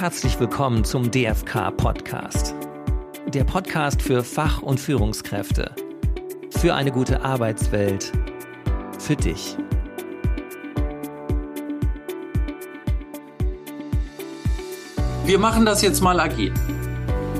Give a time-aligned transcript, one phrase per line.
[0.00, 2.54] herzlich willkommen zum DFK Podcast.
[3.34, 5.74] Der Podcast für Fach- und Führungskräfte.
[6.56, 8.10] Für eine gute Arbeitswelt.
[8.98, 9.58] Für dich.
[15.26, 16.54] Wir machen das jetzt mal agil.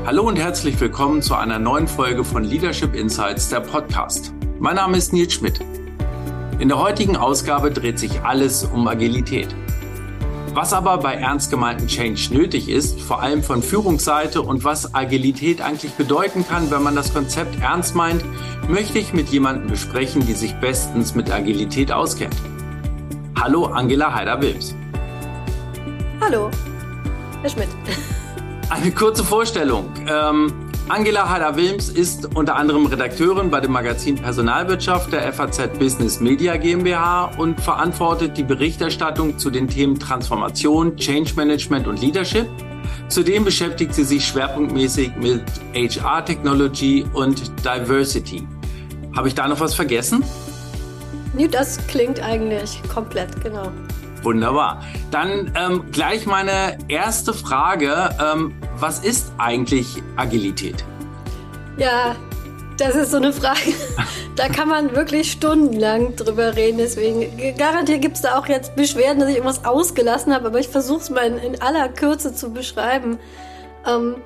[0.04, 4.34] Hallo und herzlich willkommen zu einer neuen Folge von Leadership Insights, der Podcast.
[4.58, 5.60] Mein Name ist Nils Schmidt.
[6.58, 9.48] In der heutigen Ausgabe dreht sich alles um Agilität.
[10.52, 15.60] Was aber bei ernst gemeinten Change nötig ist, vor allem von Führungsseite und was Agilität
[15.60, 18.24] eigentlich bedeuten kann, wenn man das Konzept ernst meint,
[18.68, 22.34] möchte ich mit jemandem besprechen, die sich bestens mit Agilität auskennt.
[23.38, 24.74] Hallo Angela Heider-Wilms.
[26.20, 26.50] Hallo,
[27.42, 27.68] Herr Schmidt.
[28.70, 29.88] Eine kurze Vorstellung.
[30.08, 30.52] Ähm,
[30.90, 37.26] Angela Hader-Wilms ist unter anderem Redakteurin bei dem Magazin Personalwirtschaft der FAZ Business Media GmbH
[37.38, 42.48] und verantwortet die Berichterstattung zu den Themen Transformation, Change Management und Leadership.
[43.06, 48.44] Zudem beschäftigt sie sich schwerpunktmäßig mit HR Technology und Diversity.
[49.14, 50.24] Habe ich da noch was vergessen?
[51.34, 53.70] Nee, das klingt eigentlich komplett, genau.
[54.22, 54.82] Wunderbar.
[55.10, 58.10] Dann ähm, gleich meine erste Frage.
[58.20, 60.84] Ähm, was ist eigentlich Agilität?
[61.78, 62.16] Ja,
[62.76, 63.60] das ist so eine Frage.
[64.36, 66.78] Da kann man wirklich stundenlang drüber reden.
[66.78, 67.26] Deswegen
[67.58, 70.46] garantiert gibt es da auch jetzt Beschwerden, dass ich irgendwas ausgelassen habe.
[70.46, 73.18] Aber ich versuche es mal in, in, aller Kürze zu beschreiben.
[73.86, 74.16] Ähm,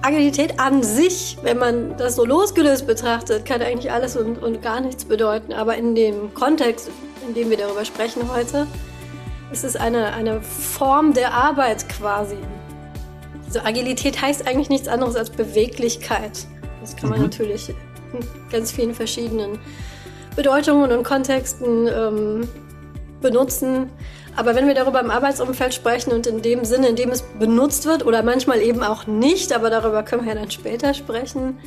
[0.00, 4.80] Agilität an sich, wenn man das so losgelöst betrachtet, kann eigentlich alles und, und gar
[4.80, 5.52] nichts bedeuten.
[5.52, 6.88] Aber in dem Kontext,
[7.26, 8.66] in dem wir darüber sprechen heute,
[9.52, 12.36] ist es eine, eine Form der Arbeit quasi.
[13.46, 16.46] Also Agilität heißt eigentlich nichts anderes als Beweglichkeit.
[16.80, 17.26] Das kann man mhm.
[17.26, 17.76] natürlich in
[18.50, 19.58] ganz vielen verschiedenen
[20.36, 22.48] Bedeutungen und Kontexten ähm,
[23.20, 23.90] benutzen.
[24.34, 27.84] Aber wenn wir darüber im Arbeitsumfeld sprechen und in dem Sinne, in dem es benutzt
[27.84, 31.58] wird oder manchmal eben auch nicht, aber darüber können wir ja dann später sprechen,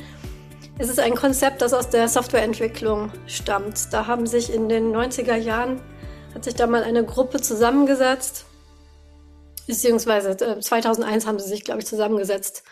[0.78, 3.92] ist es ein Konzept, das aus der Softwareentwicklung stammt.
[3.92, 5.80] Da haben sich in den 90er Jahren,
[6.34, 8.44] hat sich da mal eine Gruppe zusammengesetzt,
[9.66, 12.62] beziehungsweise 2001 äh, haben sie sich, glaube ich, zusammengesetzt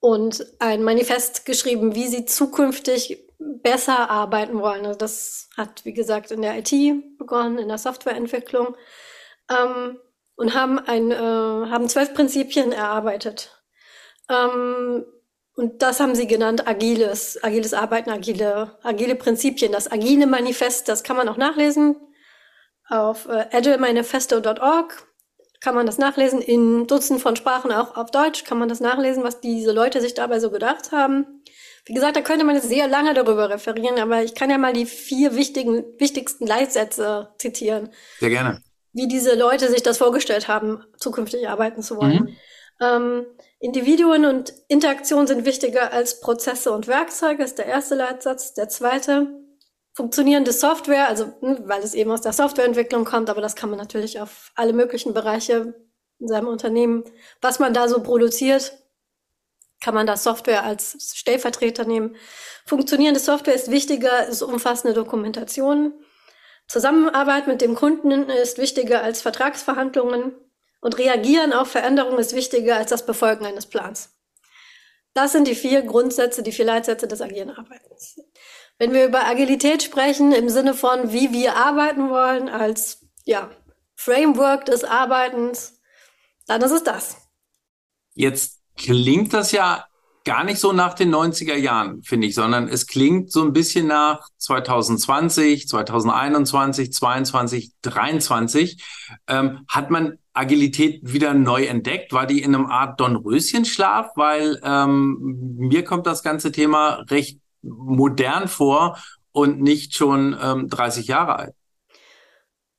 [0.00, 4.84] und ein Manifest geschrieben, wie sie zukünftig besser arbeiten wollen.
[4.84, 6.72] Also das hat, wie gesagt, in der IT
[7.18, 8.76] begonnen, in der Softwareentwicklung
[9.50, 9.98] ähm,
[10.34, 13.62] und haben, ein, äh, haben zwölf Prinzipien erarbeitet.
[14.28, 15.06] Ähm,
[15.56, 19.72] und das haben sie genannt agiles, agiles Arbeiten, agile, agile Prinzipien.
[19.72, 21.96] Das agile Manifest, das kann man auch nachlesen
[22.88, 25.06] auf äh, agilemanifesto.org
[25.60, 26.40] kann man das nachlesen.
[26.40, 30.14] In Dutzenden von Sprachen, auch auf Deutsch, kann man das nachlesen, was diese Leute sich
[30.14, 31.42] dabei so gedacht haben.
[31.86, 34.72] Wie gesagt, da könnte man jetzt sehr lange darüber referieren, aber ich kann ja mal
[34.72, 37.90] die vier wichtigen, wichtigsten Leitsätze zitieren.
[38.20, 38.60] Sehr gerne
[38.96, 42.24] wie diese Leute sich das vorgestellt haben, zukünftig arbeiten zu wollen.
[42.24, 42.36] Mhm.
[42.80, 43.26] Ähm,
[43.58, 48.54] Individuen und Interaktion sind wichtiger als Prozesse und Werkzeuge, ist der erste Leitsatz.
[48.54, 49.28] Der zweite,
[49.94, 53.78] funktionierende Software, also hm, weil es eben aus der Softwareentwicklung kommt, aber das kann man
[53.78, 55.74] natürlich auf alle möglichen Bereiche
[56.18, 57.04] in seinem Unternehmen,
[57.40, 58.72] was man da so produziert,
[59.82, 62.16] kann man da Software als Stellvertreter nehmen.
[62.66, 65.92] Funktionierende Software ist wichtiger, ist umfassende Dokumentation.
[66.68, 70.34] Zusammenarbeit mit dem Kunden ist wichtiger als Vertragsverhandlungen
[70.86, 74.16] und Reagieren auf Veränderungen ist wichtiger als das Befolgen eines Plans.
[75.14, 78.20] Das sind die vier Grundsätze, die vier Leitsätze des agilen Arbeitens.
[78.78, 83.50] Wenn wir über Agilität sprechen, im Sinne von, wie wir arbeiten wollen, als ja,
[83.96, 85.80] Framework des Arbeitens,
[86.46, 87.16] dann ist es das.
[88.14, 89.88] Jetzt klingt das ja
[90.26, 93.86] gar nicht so nach den 90er Jahren, finde ich, sondern es klingt so ein bisschen
[93.86, 98.84] nach 2020, 2021, 22, 23.
[99.28, 102.12] Ähm, hat man Agilität wieder neu entdeckt?
[102.12, 104.10] War die in einem Art Dornröschenschlaf?
[104.16, 108.98] Weil ähm, mir kommt das ganze Thema recht modern vor
[109.30, 111.54] und nicht schon ähm, 30 Jahre alt.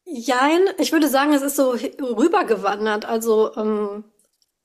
[0.04, 3.06] Jein, ich würde sagen, es ist so rübergewandert.
[3.06, 4.04] Also ähm,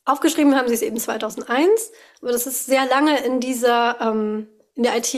[0.04, 4.82] Aufgeschrieben haben sie es eben 2001, aber das ist sehr lange in dieser, ähm, in
[4.82, 5.14] der IT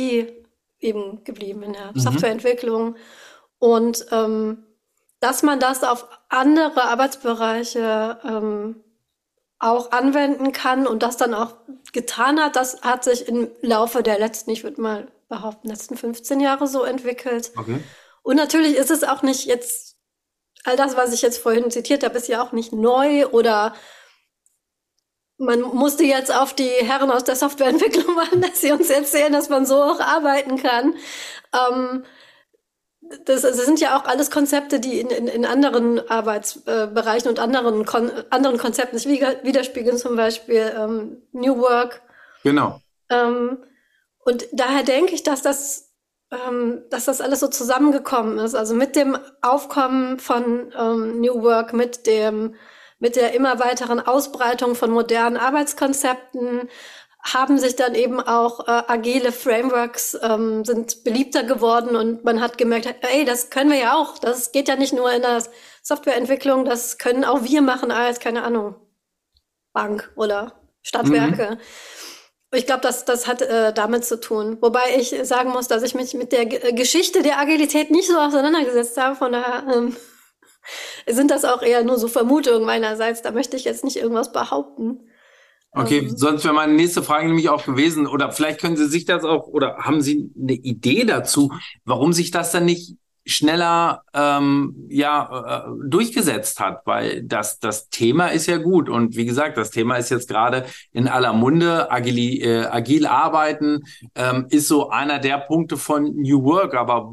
[0.78, 2.00] eben geblieben, in der mhm.
[2.00, 2.96] Softwareentwicklung.
[3.58, 4.64] Und ähm,
[5.20, 8.84] dass man das auf andere Arbeitsbereiche ähm,
[9.58, 11.54] auch anwenden kann und das dann auch
[11.92, 16.40] getan hat, das hat sich im Laufe der letzten, ich würde mal behaupten, letzten 15
[16.40, 17.52] Jahre so entwickelt.
[17.56, 17.78] Okay.
[18.22, 19.96] Und natürlich ist es auch nicht jetzt,
[20.64, 23.74] all das, was ich jetzt vorhin zitiert habe, ist ja auch nicht neu oder
[25.38, 29.48] man musste jetzt auf die Herren aus der Softwareentwicklung warten, dass sie uns erzählen, dass
[29.48, 30.94] man so auch arbeiten kann.
[31.52, 32.04] Ähm,
[33.26, 37.84] das, das sind ja auch alles Konzepte, die in, in, in anderen Arbeitsbereichen und anderen,
[37.84, 39.08] Kon anderen Konzepten sich
[39.42, 42.00] widerspiegeln, zum Beispiel ähm, New Work.
[42.42, 42.80] Genau.
[43.10, 43.58] Ähm,
[44.24, 45.92] und daher denke ich, dass das,
[46.30, 48.54] ähm, dass das alles so zusammengekommen ist.
[48.54, 52.54] Also mit dem Aufkommen von ähm, New Work, mit dem,
[53.04, 56.70] mit der immer weiteren Ausbreitung von modernen Arbeitskonzepten,
[57.22, 62.56] haben sich dann eben auch äh, agile Frameworks ähm, sind beliebter geworden und man hat
[62.56, 64.16] gemerkt, ey, das können wir ja auch.
[64.16, 65.42] Das geht ja nicht nur in der
[65.82, 68.74] Softwareentwicklung, das können auch wir machen als, keine Ahnung,
[69.74, 71.56] Bank oder Stadtwerke.
[71.56, 72.56] Mhm.
[72.56, 74.56] Ich glaube, das, das hat äh, damit zu tun.
[74.62, 78.16] Wobei ich sagen muss, dass ich mich mit der G Geschichte der Agilität nicht so
[78.16, 79.14] auseinandergesetzt habe.
[79.16, 79.94] Von daher ähm,
[81.06, 83.22] sind das auch eher nur so Vermutungen meinerseits.
[83.22, 85.08] Da möchte ich jetzt nicht irgendwas behaupten.
[85.72, 86.16] Okay, ähm.
[86.16, 89.48] sonst wäre meine nächste Frage nämlich auch gewesen, oder vielleicht können Sie sich das auch,
[89.48, 91.52] oder haben Sie eine Idee dazu,
[91.84, 92.96] warum sich das dann nicht
[93.26, 99.24] schneller ähm, ja äh, durchgesetzt hat, weil das das Thema ist ja gut und wie
[99.24, 101.90] gesagt, das Thema ist jetzt gerade in aller Munde.
[101.90, 103.84] Agili, äh, agil arbeiten
[104.14, 107.10] ähm, ist so einer der Punkte von New Work, aber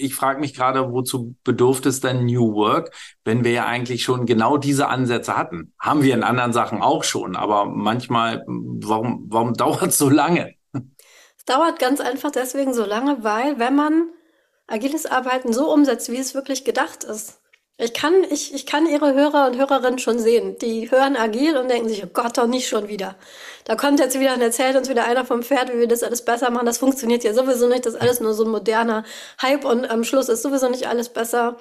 [0.00, 2.94] ich frage mich gerade, wozu bedurfte es denn New Work,
[3.24, 5.72] wenn wir ja eigentlich schon genau diese Ansätze hatten?
[5.78, 10.54] Haben wir in anderen Sachen auch schon, aber manchmal, warum, warum dauert es so lange?
[10.72, 14.10] Es dauert ganz einfach deswegen so lange, weil wenn man
[14.66, 17.39] agiles Arbeiten so umsetzt, wie es wirklich gedacht ist,
[17.80, 20.58] ich kann, ich, ich kann Ihre Hörer und Hörerinnen schon sehen.
[20.58, 23.16] Die hören agil und denken sich, oh Gott, doch nicht schon wieder.
[23.64, 26.24] Da kommt jetzt wieder und erzählt uns wieder einer vom Pferd, wie wir das alles
[26.24, 26.66] besser machen.
[26.66, 27.86] Das funktioniert ja sowieso nicht.
[27.86, 29.04] Das ist alles nur so ein moderner
[29.40, 31.58] Hype und am Schluss ist sowieso nicht alles besser.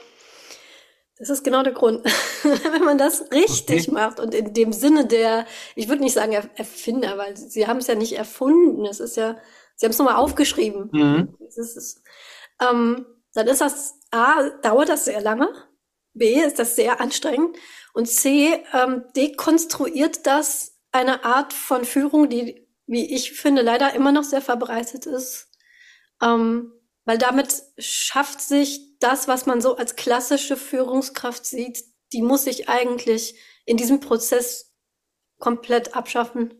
[1.18, 2.04] Das ist genau der Grund.
[2.44, 3.92] Wenn man das richtig okay.
[3.92, 5.46] macht und in dem Sinne der,
[5.76, 8.86] ich würde nicht sagen Erfinder, weil sie haben es ja nicht erfunden.
[8.86, 9.38] Es ist ja,
[9.76, 10.90] sie haben es nochmal aufgeschrieben.
[10.92, 11.36] Mhm.
[11.48, 12.02] Ist,
[12.62, 15.50] ähm, dann ist das, A, dauert das sehr lange
[16.14, 17.58] B ist das sehr anstrengend
[17.94, 24.12] und C ähm, dekonstruiert das eine Art von Führung, die, wie ich finde, leider immer
[24.12, 25.50] noch sehr verbreitet ist.
[26.22, 26.74] Ähm,
[27.06, 31.84] weil damit schafft sich das, was man so als klassische Führungskraft sieht,
[32.14, 34.76] die muss sich eigentlich in diesem Prozess
[35.40, 36.54] komplett abschaffen.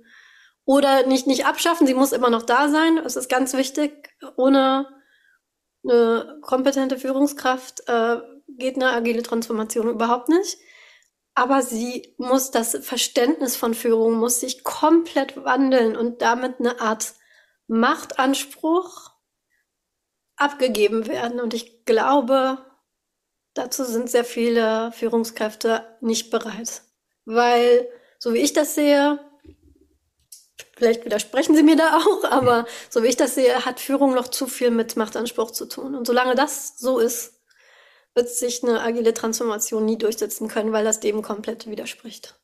[0.66, 2.98] Oder nicht, nicht abschaffen, sie muss immer noch da sein.
[3.00, 4.10] Es ist ganz wichtig.
[4.38, 4.88] Ohne
[5.84, 8.18] eine kompetente Führungskraft äh,
[8.58, 10.58] geht eine agile Transformation überhaupt nicht.
[11.36, 17.14] Aber sie muss das Verständnis von Führung muss sich komplett wandeln und damit eine Art
[17.68, 19.12] Machtanspruch
[20.36, 21.40] abgegeben werden.
[21.40, 22.58] Und ich glaube,
[23.54, 26.82] dazu sind sehr viele Führungskräfte nicht bereit.
[27.26, 27.88] Weil,
[28.18, 29.20] so wie ich das sehe,
[30.76, 34.30] vielleicht widersprechen Sie mir da auch, aber so wie ich das sehe, hat Führung noch
[34.30, 35.96] zu viel mit Machtanspruch zu tun.
[35.96, 37.39] Und solange das so ist,
[38.20, 42.36] wird sich eine agile Transformation nie durchsetzen können, weil das dem komplett widerspricht.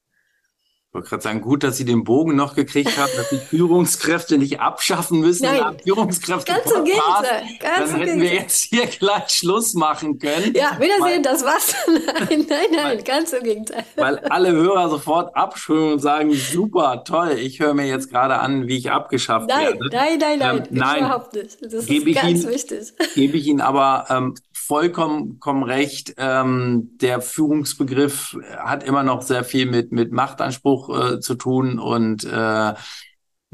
[0.88, 4.38] Ich wollte gerade sagen, gut, dass Sie den Bogen noch gekriegt haben, dass die Führungskräfte
[4.38, 5.44] nicht abschaffen müssen.
[5.44, 7.44] Nein, Führungskräfte ganz im Gegenteil.
[7.60, 10.54] Ganz dann hätten wir jetzt hier gleich Schluss machen können.
[10.56, 11.75] Ja, Wiedersehen, das war's.
[11.88, 13.83] Nein, nein, nein, weil, ganz im Gegenteil.
[13.98, 18.69] Weil alle Hörer sofort abschwimmen und sagen, super, toll, ich höre mir jetzt gerade an,
[18.69, 19.89] wie ich abgeschafft nein, werde.
[19.92, 21.57] Nein, nein, nein, ähm, nein, überhaupt nicht.
[21.62, 22.94] Das ist ganz Ihnen, wichtig.
[23.16, 24.36] Gebe ich Ihnen aber ähm,
[24.67, 26.13] vollkommen recht.
[26.17, 32.23] Ähm, der Führungsbegriff hat immer noch sehr viel mit, mit Machtanspruch äh, zu tun und
[32.23, 32.73] äh,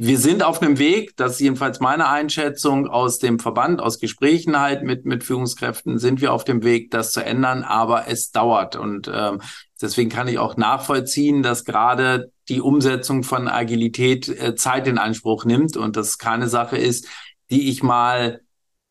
[0.03, 4.59] wir sind auf einem Weg, das ist jedenfalls meine Einschätzung aus dem Verband, aus Gesprächen
[4.59, 8.75] halt mit, mit Führungskräften, sind wir auf dem Weg, das zu ändern, aber es dauert.
[8.75, 9.41] Und ähm,
[9.79, 15.45] deswegen kann ich auch nachvollziehen, dass gerade die Umsetzung von Agilität äh, Zeit in Anspruch
[15.45, 17.07] nimmt und das keine Sache ist,
[17.51, 18.41] die ich mal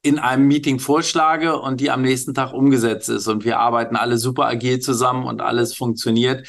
[0.03, 4.17] in einem Meeting vorschlage und die am nächsten Tag umgesetzt ist und wir arbeiten alle
[4.17, 6.49] super agil zusammen und alles funktioniert,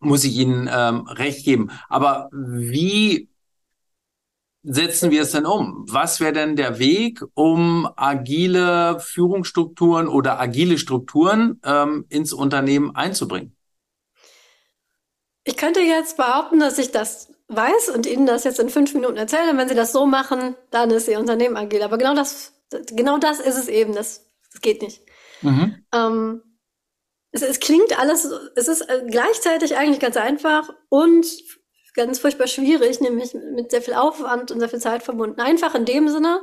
[0.00, 1.70] muss ich Ihnen ähm, recht geben.
[1.88, 3.28] Aber wie
[4.62, 5.86] setzen wir es denn um?
[5.88, 13.56] Was wäre denn der Weg, um agile Führungsstrukturen oder agile Strukturen ähm, ins Unternehmen einzubringen?
[15.44, 19.16] Ich könnte jetzt behaupten, dass ich das weiß und Ihnen das jetzt in fünf Minuten
[19.16, 19.56] erzähle.
[19.56, 21.82] Wenn Sie das so machen, dann ist Ihr Unternehmen agil.
[21.82, 23.94] Aber genau das genau das ist es eben.
[23.94, 25.02] Das, das geht nicht.
[25.42, 25.84] Mhm.
[25.92, 26.42] Ähm,
[27.30, 31.26] es, es, klingt alles, es ist äh, gleichzeitig eigentlich ganz einfach und
[31.94, 35.40] ganz furchtbar schwierig, nämlich mit sehr viel Aufwand und sehr viel Zeit verbunden.
[35.40, 36.40] Einfach in dem Sinne,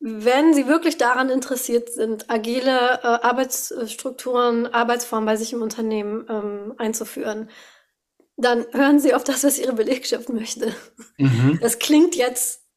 [0.00, 6.74] wenn Sie wirklich daran interessiert sind, agile äh, Arbeitsstrukturen, Arbeitsformen bei sich im Unternehmen ähm,
[6.78, 7.50] einzuführen,
[8.36, 10.72] dann hören Sie auf das, was Ihre Belegschaft möchte.
[11.16, 11.58] Mhm.
[11.60, 12.67] Das klingt jetzt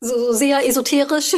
[0.00, 1.34] so sehr esoterisch.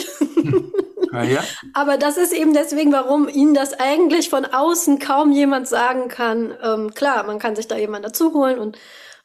[1.13, 1.45] Ja, ja.
[1.75, 6.55] Aber das ist eben deswegen, warum Ihnen das eigentlich von außen kaum jemand sagen kann.
[6.63, 8.79] Ähm, klar, man kann sich da jemand dazu holen und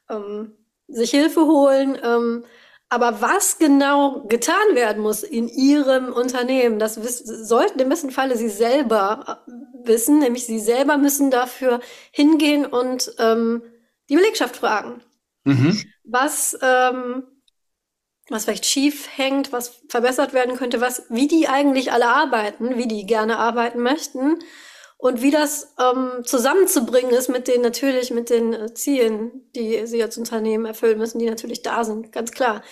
[0.09, 0.53] ähm,
[0.87, 1.97] sich Hilfe holen.
[2.03, 2.45] Ähm,
[2.89, 8.49] aber was genau getan werden muss in Ihrem Unternehmen, das sollten im besten Falle Sie
[8.49, 11.79] selber äh, wissen, nämlich Sie selber müssen dafür
[12.11, 13.63] hingehen und ähm,
[14.09, 15.01] die Belegschaft fragen.
[15.43, 15.81] Mhm.
[16.03, 17.23] Was ähm,
[18.29, 22.87] was vielleicht schief hängt, was verbessert werden könnte, was, wie die eigentlich alle arbeiten, wie
[22.87, 24.39] die gerne arbeiten möchten
[25.03, 30.01] und wie das ähm, zusammenzubringen ist mit den natürlich mit den äh, Zielen, die sie
[30.01, 32.63] als Unternehmen erfüllen müssen, die natürlich da sind, ganz klar.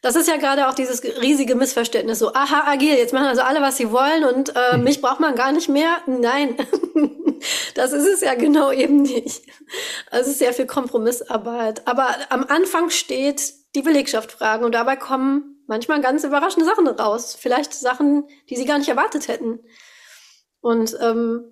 [0.00, 3.60] Das ist ja gerade auch dieses riesige Missverständnis, so aha agil, jetzt machen also alle
[3.60, 4.84] was sie wollen und äh, mhm.
[4.84, 5.96] mich braucht man gar nicht mehr.
[6.06, 6.56] Nein,
[7.74, 9.42] das ist es ja genau eben nicht.
[10.12, 11.88] Also es ist sehr viel Kompromissarbeit.
[11.88, 17.36] Aber am Anfang steht die Belegschaft fragen und dabei kommen manchmal ganz überraschende Sachen raus.
[17.38, 19.60] Vielleicht Sachen, die sie gar nicht erwartet hätten.
[20.60, 21.44] Und ähm,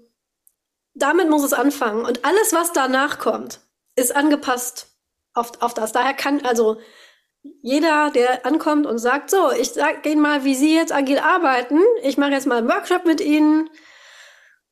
[0.94, 2.04] damit muss es anfangen.
[2.04, 3.60] Und alles, was danach kommt,
[3.94, 4.88] ist angepasst
[5.34, 5.92] auf, auf das.
[5.92, 6.78] Daher kann also
[7.62, 11.78] jeder, der ankommt und sagt, so, ich sag Ihnen mal, wie Sie jetzt agil arbeiten.
[12.02, 13.70] Ich mache jetzt mal einen Workshop mit Ihnen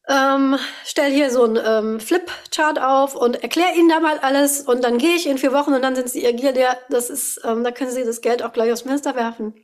[0.08, 4.84] ähm, stell hier so ein ähm, Flipchart auf und erkläre Ihnen da mal alles und
[4.84, 6.52] dann gehe ich in vier Wochen und dann sind Sie agil.
[6.52, 9.54] Der, das ist, ähm, da können Sie das Geld auch gleich aufs Fenster werfen.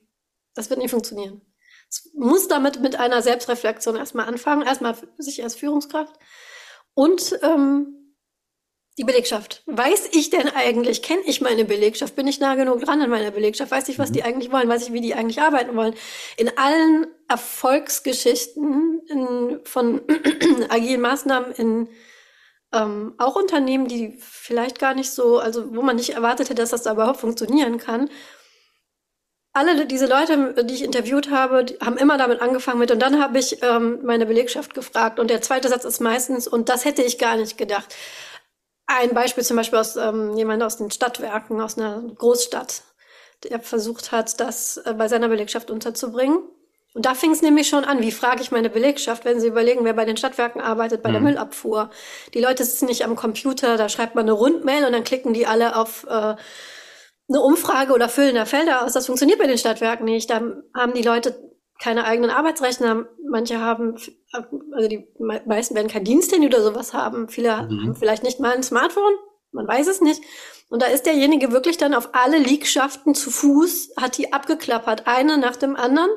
[0.55, 1.43] Das wird nicht funktionieren.
[1.89, 6.15] Es muss damit mit einer Selbstreflexion erstmal anfangen, erstmal sich als Führungskraft
[6.95, 8.02] und ähm,
[8.99, 9.63] die Belegschaft.
[9.67, 12.15] Weiß ich denn eigentlich, kenne ich meine Belegschaft?
[12.15, 13.71] Bin ich nah genug dran an meiner Belegschaft?
[13.71, 14.15] Weiß ich, was mhm.
[14.15, 14.69] die eigentlich wollen?
[14.69, 15.95] Weiß ich, wie die eigentlich arbeiten wollen?
[16.37, 20.03] In allen Erfolgsgeschichten in, von
[20.69, 21.89] agilen Maßnahmen in
[22.73, 26.71] ähm, auch Unternehmen, die vielleicht gar nicht so, also wo man nicht erwartet hätte, dass
[26.71, 28.11] das da überhaupt funktionieren kann.
[29.55, 33.39] Alle diese Leute, die ich interviewt habe, haben immer damit angefangen mit, und dann habe
[33.39, 35.21] ich ähm, meine Belegschaft gefragt.
[35.21, 37.95] Und der zweite Satz ist meistens, und das hätte ich gar nicht gedacht.
[38.87, 42.83] Ein Beispiel zum Beispiel aus ähm, jemand aus den Stadtwerken, aus einer Großstadt,
[43.45, 46.39] der versucht hat, das äh, bei seiner Belegschaft unterzubringen.
[46.95, 48.03] Und da fing es nämlich schon an.
[48.03, 51.12] Wie frage ich meine Belegschaft, wenn sie überlegen, wer bei den Stadtwerken arbeitet, bei mhm.
[51.15, 51.91] der Müllabfuhr?
[52.35, 55.47] Die Leute sitzen nicht am Computer, da schreibt man eine Rundmail und dann klicken die
[55.47, 56.37] alle auf äh,
[57.29, 58.93] eine Umfrage oder füllen da Felder aus.
[58.93, 60.29] Das funktioniert bei den Stadtwerken nicht.
[60.29, 60.43] Da
[60.75, 61.52] haben die Leute
[61.83, 63.07] keine eigenen Arbeitsrechner.
[63.29, 63.97] Manche haben,
[64.33, 67.29] also die meisten werden kein Diensthandy oder sowas haben.
[67.29, 67.83] Viele mhm.
[67.83, 69.15] haben vielleicht nicht mal ein Smartphone.
[69.51, 70.23] Man weiß es nicht.
[70.71, 75.39] Und da ist derjenige wirklich dann auf alle Liegschaften zu Fuß, hat die abgeklappert, eine
[75.39, 76.11] nach dem anderen,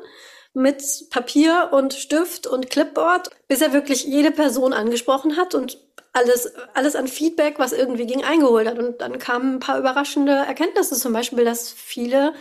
[0.54, 5.78] mit Papier und Stift und Clipboard, bis er wirklich jede Person angesprochen hat und
[6.14, 8.78] alles, alles an Feedback, was irgendwie ging, eingeholt hat.
[8.78, 12.32] Und dann kamen ein paar überraschende Erkenntnisse, zum Beispiel, dass viele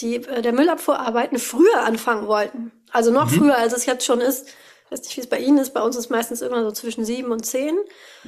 [0.00, 2.72] die äh, der Müllabfuhr arbeiten, früher anfangen wollten.
[2.92, 3.36] Also noch mhm.
[3.36, 4.48] früher, als es jetzt schon ist.
[4.86, 5.72] Ich weiß nicht, wie es bei Ihnen ist.
[5.72, 7.76] Bei uns ist es meistens immer so zwischen sieben und zehn.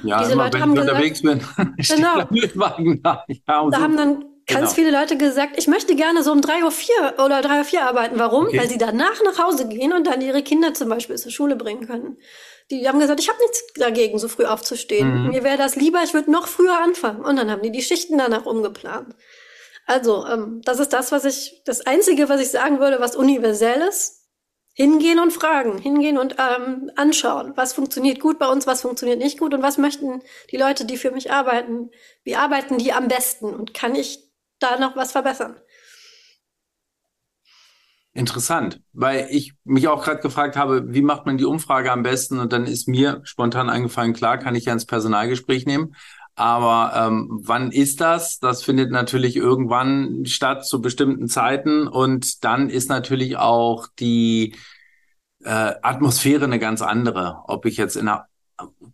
[0.03, 1.41] Ja, Diese immer, Leute wenn haben ich gesagt, unterwegs bin,
[1.77, 2.97] genau.
[3.03, 3.23] da.
[3.27, 4.87] Ja, da haben dann ganz genau.
[4.87, 7.83] viele Leute gesagt, ich möchte gerne so um drei Uhr vier oder drei Uhr vier
[7.83, 8.17] arbeiten.
[8.17, 8.47] Warum?
[8.47, 8.59] Okay.
[8.59, 11.85] Weil sie danach nach Hause gehen und dann ihre Kinder zum Beispiel zur Schule bringen
[11.85, 12.17] können.
[12.71, 15.23] Die haben gesagt, ich habe nichts dagegen, so früh aufzustehen.
[15.23, 15.29] Mhm.
[15.29, 17.23] Mir wäre das lieber, ich würde noch früher anfangen.
[17.23, 19.15] Und dann haben die die Schichten danach umgeplant.
[19.87, 23.81] Also, ähm, das ist das, was ich, das Einzige, was ich sagen würde, was universell
[23.81, 24.25] ist.
[24.73, 29.39] Hingehen und fragen, hingehen und ähm, anschauen, was funktioniert gut bei uns, was funktioniert nicht
[29.39, 31.89] gut und was möchten die Leute, die für mich arbeiten,
[32.23, 34.19] wie arbeiten die am besten und kann ich
[34.59, 35.59] da noch was verbessern?
[38.13, 42.39] Interessant, weil ich mich auch gerade gefragt habe, wie macht man die Umfrage am besten?
[42.39, 45.95] Und dann ist mir spontan eingefallen, klar, kann ich ja ins Personalgespräch nehmen.
[46.37, 48.39] Aber ähm, wann ist das?
[48.39, 51.87] Das findet natürlich irgendwann statt zu bestimmten Zeiten.
[51.87, 54.55] Und dann ist natürlich auch die
[55.43, 57.39] äh, Atmosphäre eine ganz andere.
[57.47, 58.27] Ob ich jetzt in einer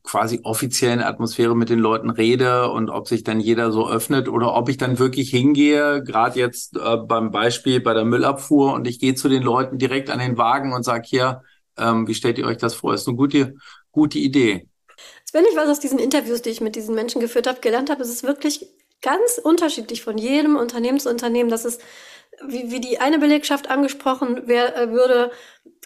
[0.03, 4.53] quasi offiziellen Atmosphäre mit den Leuten rede und ob sich dann jeder so öffnet oder
[4.55, 8.99] ob ich dann wirklich hingehe, gerade jetzt äh, beim Beispiel bei der Müllabfuhr und ich
[8.99, 11.41] gehe zu den Leuten direkt an den Wagen und sage hier,
[11.77, 12.93] ähm, wie stellt ihr euch das vor?
[12.93, 13.55] Ist eine gute,
[13.91, 14.69] gute Idee.
[15.33, 18.03] Wenn ich was aus diesen Interviews, die ich mit diesen Menschen geführt habe, gelernt habe,
[18.03, 18.67] ist es wirklich
[19.01, 21.49] ganz unterschiedlich von jedem Unternehmen zu Unternehmen.
[21.49, 21.81] Das ist,
[22.47, 25.31] wie, wie die eine Belegschaft angesprochen wer, äh, würde,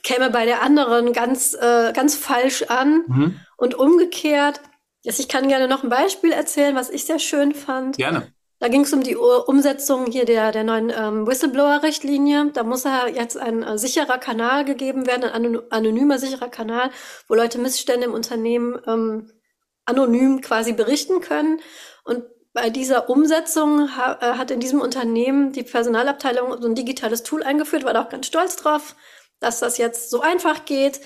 [0.03, 3.03] käme bei der anderen ganz, äh, ganz falsch an.
[3.07, 3.39] Mhm.
[3.55, 4.61] Und umgekehrt,
[5.05, 7.97] also ich kann gerne noch ein Beispiel erzählen, was ich sehr schön fand.
[7.97, 8.27] Gerne.
[8.59, 12.51] Da ging es um die Umsetzung hier der, der neuen ähm, Whistleblower-Richtlinie.
[12.53, 16.89] Da muss ja jetzt ein äh, sicherer Kanal gegeben werden, ein anonymer sicherer Kanal,
[17.27, 19.31] wo Leute Missstände im Unternehmen ähm,
[19.87, 21.59] anonym quasi berichten können.
[22.03, 27.41] Und bei dieser Umsetzung äh, hat in diesem Unternehmen die Personalabteilung so ein digitales Tool
[27.43, 28.95] eingeführt, war da auch ganz stolz drauf.
[29.39, 30.99] dass das jetzt so einfach geht.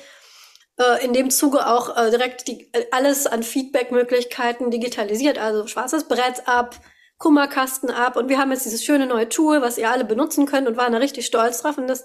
[0.77, 6.47] Äh, in dem Zuge auch äh, direkt die, alles an Feedback-Möglichkeiten digitalisiert, also schwarzes Brett
[6.47, 6.75] ab,
[7.17, 10.67] Kummerkasten ab und wir haben jetzt dieses schöne neue Tool, was ihr alle benutzen könnt
[10.67, 12.03] und waren da richtig stolz drauf und das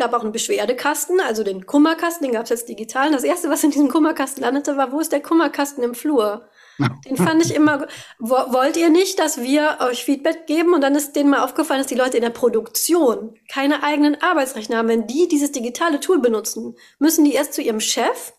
[0.00, 3.06] gab auch einen Beschwerdekasten, also den Kummerkasten, den gab es jetzt digital.
[3.06, 6.48] Und das erste, was in diesem Kummerkasten landete, war, wo ist der Kummerkasten im Flur?
[7.06, 7.86] Den fand ich immer,
[8.18, 10.72] wollt ihr nicht, dass wir euch Feedback geben?
[10.72, 14.78] Und dann ist denen mal aufgefallen, dass die Leute in der Produktion keine eigenen Arbeitsrechner
[14.78, 14.88] haben.
[14.88, 18.32] Wenn die dieses digitale Tool benutzen, müssen die erst zu ihrem Chef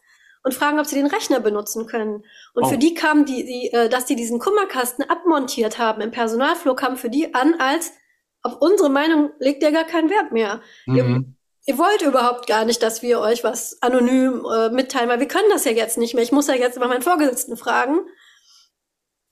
[0.43, 2.23] und fragen, ob sie den Rechner benutzen können.
[2.55, 2.69] Und oh.
[2.69, 6.97] für die kam die, die äh, dass die diesen Kummerkasten abmontiert haben im Personalflur, kam
[6.97, 7.93] für die an als,
[8.41, 10.61] auf unsere Meinung legt ihr gar keinen Wert mehr.
[10.87, 11.35] Mhm.
[11.65, 15.49] Ihr, wollt überhaupt gar nicht, dass wir euch was anonym äh, mitteilen, weil wir können
[15.51, 16.23] das ja jetzt nicht mehr.
[16.23, 17.99] Ich muss ja jetzt immer meinen Vorgesetzten fragen.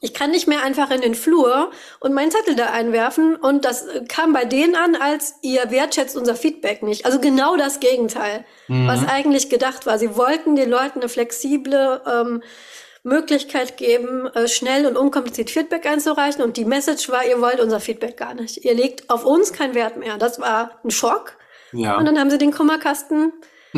[0.02, 3.86] Ich kann nicht mehr einfach in den Flur und meinen Zettel da einwerfen und das
[4.08, 7.06] kam bei denen an, als ihr wertschätzt unser Feedback nicht.
[7.06, 8.88] Also genau das Gegenteil, mhm.
[8.88, 10.00] was eigentlich gedacht war.
[10.00, 12.42] Sie wollten den Leuten eine flexible ähm,
[13.04, 17.82] Möglichkeit geben, äh, schnell und unkompliziert Feedback einzureichen und die Message war, ihr wollt unser
[17.82, 18.64] Feedback gar nicht.
[18.64, 20.18] Ihr legt auf uns keinen Wert mehr.
[20.18, 21.36] Das war ein Schock.
[21.72, 21.98] Ja.
[21.98, 23.34] Und dann haben sie den Kummerkasten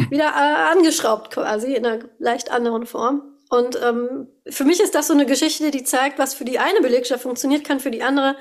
[0.09, 3.23] wieder äh, angeschraubt quasi in einer leicht anderen Form.
[3.49, 6.79] Und ähm, für mich ist das so eine Geschichte, die zeigt, was für die eine
[6.79, 8.37] Belegschaft funktioniert, kann für die andere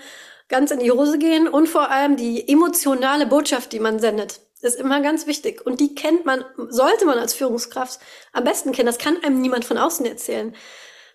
[0.48, 1.48] ganz in die Hose gehen.
[1.48, 5.66] Und vor allem die emotionale Botschaft, die man sendet, ist immer ganz wichtig.
[5.66, 7.98] Und die kennt man, sollte man als Führungskraft
[8.32, 8.86] am besten kennen.
[8.86, 10.54] Das kann einem niemand von außen erzählen.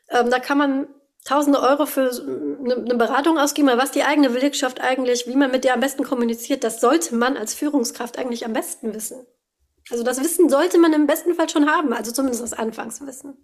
[0.10, 0.88] Ähm, da kann man
[1.26, 5.52] tausende Euro für eine, eine Beratung ausgeben, aber was die eigene Belegschaft eigentlich, wie man
[5.52, 9.26] mit der am besten kommuniziert, das sollte man als Führungskraft eigentlich am besten wissen.
[9.92, 13.36] Also das Wissen sollte man im besten Fall schon haben, also zumindest das Anfangswissen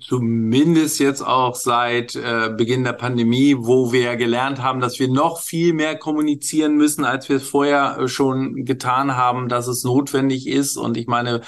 [0.00, 5.40] zumindest jetzt auch seit äh, Beginn der Pandemie, wo wir gelernt haben, dass wir noch
[5.40, 10.46] viel mehr kommunizieren müssen, als wir es vorher äh, schon getan haben, dass es notwendig
[10.46, 10.76] ist.
[10.76, 11.40] Und ich meine,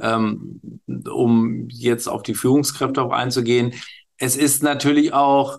[0.00, 0.80] ähm,
[1.10, 3.74] um jetzt auf die Führungskräfte auch einzugehen,
[4.24, 5.58] es ist natürlich auch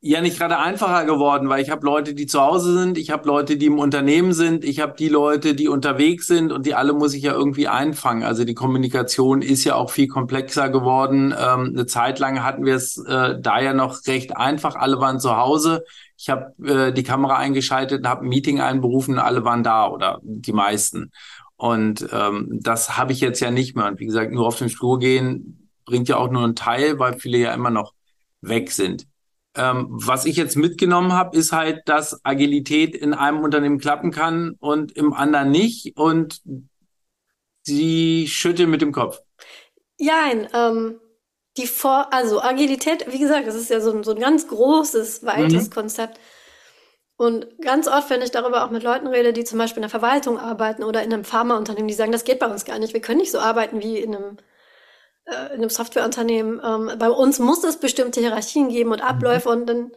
[0.00, 3.26] ja nicht gerade einfacher geworden, weil ich habe Leute, die zu Hause sind, ich habe
[3.26, 6.92] Leute, die im Unternehmen sind, ich habe die Leute, die unterwegs sind und die alle
[6.92, 8.22] muss ich ja irgendwie einfangen.
[8.22, 11.34] Also die Kommunikation ist ja auch viel komplexer geworden.
[11.36, 14.76] Ähm, eine Zeit lang hatten wir es äh, da ja noch recht einfach.
[14.76, 15.84] Alle waren zu Hause.
[16.16, 20.52] Ich habe äh, die Kamera eingeschaltet, habe ein Meeting einberufen, alle waren da oder die
[20.52, 21.10] meisten.
[21.56, 23.86] Und ähm, das habe ich jetzt ja nicht mehr.
[23.86, 25.57] Und wie gesagt, nur auf den Flur gehen
[25.88, 27.94] bringt ja auch nur einen Teil, weil viele ja immer noch
[28.42, 29.06] weg sind.
[29.56, 34.54] Ähm, was ich jetzt mitgenommen habe, ist halt, dass Agilität in einem Unternehmen klappen kann
[34.60, 35.96] und im anderen nicht.
[35.96, 36.42] Und
[37.62, 39.20] sie schüttet mit dem Kopf.
[39.98, 41.00] Ja, ähm,
[41.56, 45.24] die Vor also Agilität, wie gesagt, das ist ja so ein, so ein ganz großes,
[45.24, 45.72] weites mhm.
[45.72, 46.20] Konzept.
[47.16, 49.90] Und ganz oft, wenn ich darüber auch mit Leuten rede, die zum Beispiel in der
[49.90, 52.92] Verwaltung arbeiten oder in einem Pharmaunternehmen, die sagen, das geht bei uns gar nicht.
[52.92, 54.36] Wir können nicht so arbeiten wie in einem
[55.28, 59.66] äh, in einem Softwareunternehmen, ähm, bei uns muss es bestimmte Hierarchien geben und Abläufe und
[59.66, 59.92] dann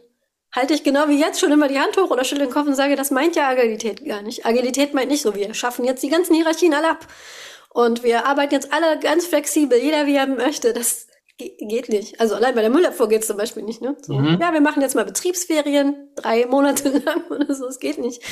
[0.54, 2.74] halte ich genau wie jetzt schon immer die Hand hoch oder schüttle den Kopf und
[2.74, 4.44] sage, das meint ja Agilität gar nicht.
[4.44, 7.06] Agilität meint nicht so, wir schaffen jetzt die ganzen Hierarchien alle ab
[7.70, 10.72] und wir arbeiten jetzt alle ganz flexibel, jeder wie er möchte.
[10.72, 11.06] Das
[11.38, 12.20] geht nicht.
[12.20, 13.80] Also allein bei der Müllabfuhr geht es zum Beispiel nicht.
[13.80, 13.96] Ne?
[14.02, 14.38] So, mhm.
[14.40, 17.66] Ja, wir machen jetzt mal Betriebsferien, drei Monate lang oder so.
[17.66, 18.22] Es geht nicht.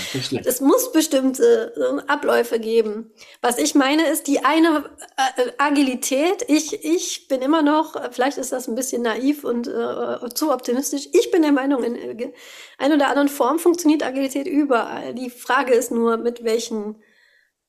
[0.45, 3.13] Es muss bestimmte äh, Abläufe geben.
[3.41, 6.45] Was ich meine ist die eine äh, Agilität.
[6.49, 11.09] Ich, ich bin immer noch, vielleicht ist das ein bisschen naiv und äh, zu optimistisch.
[11.13, 12.33] Ich bin der Meinung, in äh,
[12.79, 15.15] einer oder anderen Form funktioniert Agilität überall.
[15.15, 17.03] Die Frage ist nur, mit welchen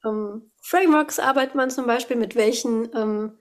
[0.05, 3.40] ähm, Frameworks arbeitet man zum Beispiel, mit welchen ähm, äh,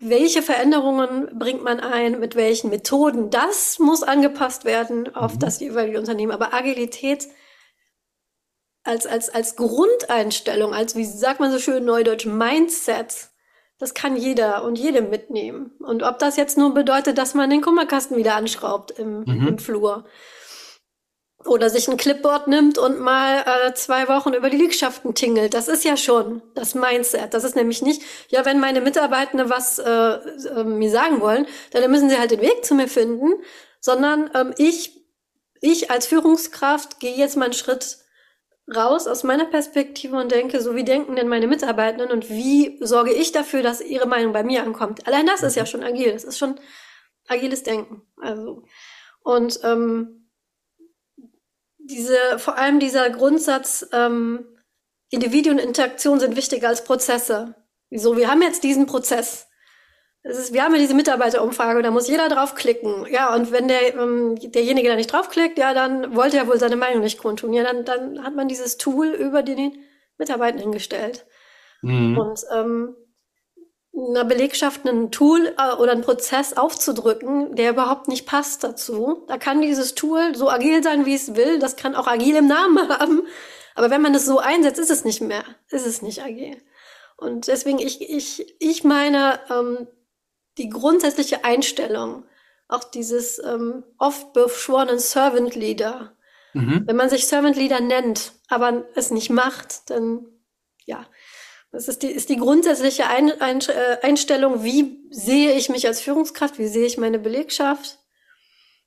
[0.00, 3.30] welche Veränderungen bringt man ein, mit welchen Methoden.
[3.30, 5.38] Das muss angepasst werden auf mhm.
[5.38, 6.32] das jeweilige Unternehmen.
[6.32, 7.28] Aber Agilität
[8.82, 13.30] als, als, als Grundeinstellung, als, wie sagt man so schön neudeutsch, Mindset,
[13.78, 15.72] das kann jeder und jede mitnehmen.
[15.80, 19.48] Und ob das jetzt nur bedeutet, dass man den Kummerkasten wieder anschraubt im, mhm.
[19.48, 20.04] im Flur
[21.46, 25.54] oder sich ein Clipboard nimmt und mal äh, zwei Wochen über die Liegschaften tingelt.
[25.54, 27.34] Das ist ja schon das Mindset.
[27.34, 31.90] Das ist nämlich nicht, ja, wenn meine Mitarbeitende was äh, äh, mir sagen wollen, dann
[31.90, 33.34] müssen sie halt den Weg zu mir finden,
[33.80, 35.04] sondern ähm, ich,
[35.60, 37.98] ich als Führungskraft gehe jetzt mal einen Schritt
[38.74, 43.12] raus aus meiner Perspektive und denke, so wie denken denn meine Mitarbeitenden und wie sorge
[43.12, 45.06] ich dafür, dass ihre Meinung bei mir ankommt.
[45.06, 46.12] Allein das ist ja schon agil.
[46.12, 46.58] Das ist schon
[47.28, 48.02] agiles Denken.
[48.16, 48.64] Also
[49.22, 50.23] und ähm,
[51.84, 54.46] diese, vor allem dieser Grundsatz, ähm,
[55.10, 57.54] Individuen und Interaktion sind wichtiger als Prozesse.
[57.90, 58.16] Wieso?
[58.16, 59.46] Wir haben jetzt diesen Prozess.
[60.22, 63.06] ist, wir haben ja diese Mitarbeiterumfrage, da muss jeder draufklicken.
[63.10, 66.76] Ja, und wenn der, ähm, derjenige da nicht draufklickt, ja, dann wollte er wohl seine
[66.76, 67.52] Meinung nicht kundtun.
[67.52, 69.84] Ja, dann, dann hat man dieses Tool über den
[70.18, 71.26] Mitarbeitenden gestellt.
[71.82, 72.18] Mhm.
[72.18, 72.96] Und ähm,
[73.96, 79.24] einer Belegschaft ein Tool äh, oder einen Prozess aufzudrücken, der überhaupt nicht passt dazu.
[79.28, 81.58] Da kann dieses Tool so agil sein, wie es will.
[81.58, 83.26] Das kann auch agil im Namen haben.
[83.74, 85.44] Aber wenn man es so einsetzt, ist es nicht mehr.
[85.70, 86.56] Ist es nicht agil.
[87.16, 89.86] Und deswegen, ich, ich, ich meine, ähm,
[90.58, 92.24] die grundsätzliche Einstellung,
[92.68, 96.16] auch dieses ähm, oft beschworenen Servant Leader.
[96.52, 96.82] Mhm.
[96.86, 100.26] Wenn man sich Servant Leader nennt, aber es nicht macht, dann
[101.74, 106.00] das ist die, ist die grundsätzliche Ein, Ein, äh, Einstellung, wie sehe ich mich als
[106.00, 107.98] Führungskraft, wie sehe ich meine Belegschaft,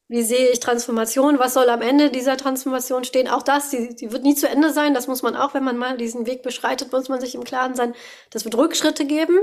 [0.07, 3.27] wie sehe ich Transformation, was soll am Ende dieser Transformation stehen.
[3.27, 5.77] Auch das, die, die wird nie zu Ende sein, das muss man auch, wenn man
[5.77, 7.93] mal diesen Weg beschreitet, muss man sich im Klaren sein,
[8.29, 9.37] das wird Rückschritte geben,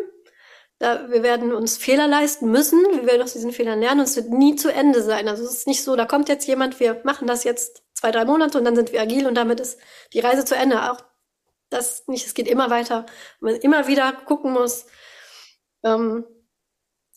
[0.79, 4.17] da, wir werden uns Fehler leisten müssen, wir werden aus diesen Fehlern lernen und es
[4.17, 5.29] wird nie zu Ende sein.
[5.29, 8.25] Also es ist nicht so, da kommt jetzt jemand, wir machen das jetzt zwei, drei
[8.25, 9.79] Monate und dann sind wir agil und damit ist
[10.15, 10.91] die Reise zu Ende.
[10.91, 11.05] Auch
[11.75, 13.07] das nicht, es geht immer weiter.
[13.41, 14.87] Man immer wieder gucken muss,
[15.85, 16.25] ähm,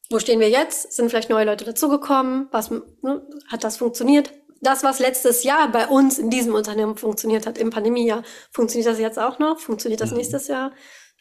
[0.10, 0.94] wo stehen wir jetzt?
[0.94, 2.48] Sind vielleicht neue Leute dazugekommen?
[2.52, 4.32] Was ne, hat das funktioniert?
[4.62, 9.00] Das, was letztes Jahr bei uns in diesem Unternehmen funktioniert hat, im Pandemiejahr, funktioniert das
[9.00, 9.60] jetzt auch noch?
[9.60, 10.18] Funktioniert das mhm.
[10.18, 10.72] nächstes Jahr?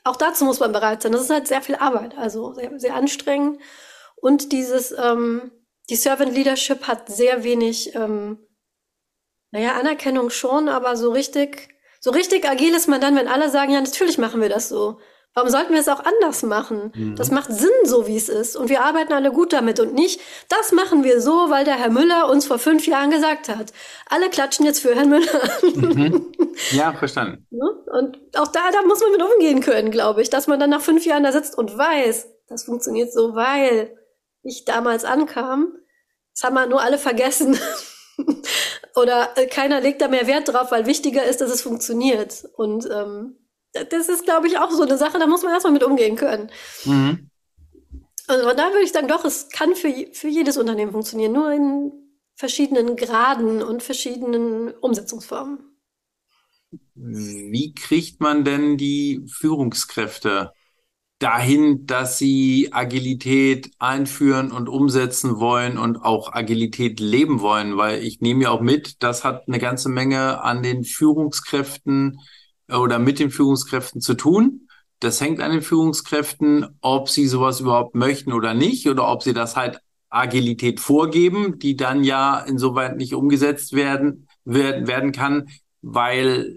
[0.06, 1.12] auch dazu muss man bereit sein.
[1.12, 3.60] Das ist halt sehr viel Arbeit, also sehr, sehr anstrengend.
[4.16, 5.50] Und dieses, ähm,
[5.90, 8.38] die Servant Leadership hat sehr wenig, ähm,
[9.50, 11.75] naja, Anerkennung schon, aber so richtig,
[12.06, 15.00] so richtig agil ist man dann, wenn alle sagen, ja, natürlich machen wir das so.
[15.34, 16.92] Warum sollten wir es auch anders machen?
[16.94, 17.16] Mhm.
[17.16, 18.54] Das macht Sinn, so wie es ist.
[18.54, 21.90] Und wir arbeiten alle gut damit und nicht, das machen wir so, weil der Herr
[21.90, 23.72] Müller uns vor fünf Jahren gesagt hat.
[24.08, 25.50] Alle klatschen jetzt für Herrn Müller.
[25.74, 26.32] Mhm.
[26.70, 27.44] Ja, verstanden.
[27.50, 27.68] Ne?
[27.98, 30.80] Und auch da, da muss man mit umgehen können, glaube ich, dass man dann nach
[30.80, 33.94] fünf Jahren da sitzt und weiß, das funktioniert so, weil
[34.42, 35.74] ich damals ankam.
[36.32, 37.58] Das haben wir nur alle vergessen.
[38.94, 42.44] Oder äh, keiner legt da mehr Wert drauf, weil wichtiger ist, dass es funktioniert.
[42.56, 43.36] Und ähm,
[43.72, 46.50] das ist, glaube ich, auch so eine Sache, da muss man erstmal mit umgehen können.
[46.84, 47.30] Mhm.
[48.26, 51.92] Also da würde ich sagen, doch, es kann für, für jedes Unternehmen funktionieren, nur in
[52.34, 55.58] verschiedenen Graden und verschiedenen Umsetzungsformen.
[56.94, 60.52] Wie kriegt man denn die Führungskräfte
[61.18, 67.76] dahin, dass sie Agilität einführen und umsetzen wollen und auch Agilität leben wollen?
[67.76, 72.20] Weil ich nehme ja auch mit, das hat eine ganze Menge an den Führungskräften
[72.68, 74.68] oder mit den Führungskräften zu tun.
[75.00, 79.34] Das hängt an den Führungskräften, ob sie sowas überhaupt möchten oder nicht, oder ob sie
[79.34, 85.48] das halt Agilität vorgeben, die dann ja insoweit nicht umgesetzt werden, werden, werden kann,
[85.82, 86.56] weil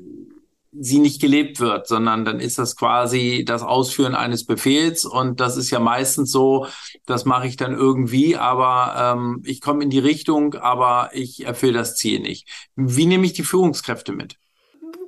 [0.71, 5.57] sie nicht gelebt wird, sondern dann ist das quasi das Ausführen eines Befehls und das
[5.57, 6.67] ist ja meistens so,
[7.05, 11.73] das mache ich dann irgendwie, aber ähm, ich komme in die Richtung, aber ich erfülle
[11.73, 12.47] das Ziel nicht.
[12.75, 14.37] Wie nehme ich die Führungskräfte mit?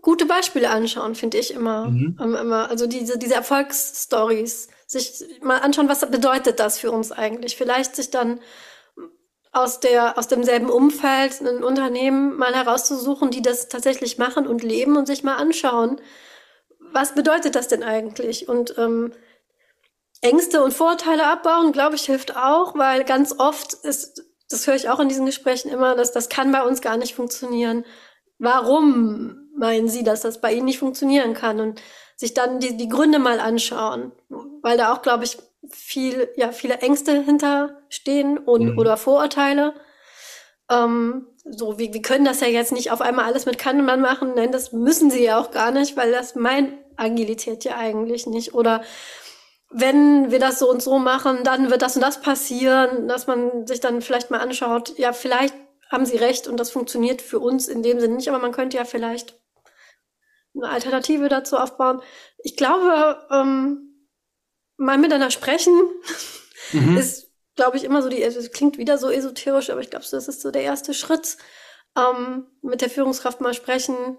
[0.01, 2.17] gute Beispiele anschauen, finde ich immer, mhm.
[2.19, 2.69] Ähm, immer.
[2.69, 7.55] Also diese, diese Erfolgsstories, sich mal anschauen, was bedeutet das für uns eigentlich?
[7.55, 8.39] Vielleicht sich dann
[9.51, 14.95] aus der, aus demselben Umfeld ein Unternehmen mal herauszusuchen, die das tatsächlich machen und leben
[14.95, 15.99] und sich mal anschauen,
[16.93, 18.47] was bedeutet das denn eigentlich?
[18.49, 19.13] Und ähm,
[20.21, 24.89] Ängste und Vorurteile abbauen, glaube ich, hilft auch, weil ganz oft ist, das höre ich
[24.89, 27.85] auch in diesen Gesprächen immer, dass das kann bei uns gar nicht funktionieren.
[28.37, 31.59] Warum meinen Sie, dass das bei Ihnen nicht funktionieren kann?
[31.59, 31.81] Und
[32.21, 34.11] sich dann die, die Gründe mal anschauen,
[34.61, 35.37] weil da auch, glaube ich,
[35.69, 38.77] viel, ja, viele Ängste hinterstehen und mhm.
[38.77, 39.73] oder Vorurteile.
[40.69, 44.33] Ähm, so, wie, wir können das ja jetzt nicht auf einmal alles mit Kanban machen.
[44.35, 48.53] Nein, das müssen sie ja auch gar nicht, weil das meint Agilität ja eigentlich nicht.
[48.53, 48.83] Oder
[49.69, 53.65] wenn wir das so und so machen, dann wird das und das passieren, dass man
[53.67, 55.55] sich dann vielleicht mal anschaut, ja, vielleicht
[55.89, 58.77] haben sie recht und das funktioniert für uns in dem Sinne nicht, aber man könnte
[58.77, 59.39] ja vielleicht
[60.55, 62.01] eine Alternative dazu aufbauen.
[62.39, 63.90] Ich glaube, ähm,
[64.81, 65.73] mal miteinander sprechen
[66.71, 66.97] mhm.
[66.97, 70.27] ist, glaube ich, immer so die, es klingt wieder so esoterisch, aber ich glaube, das
[70.27, 71.37] ist so der erste Schritt.
[71.95, 74.17] Ähm, mit der Führungskraft mal sprechen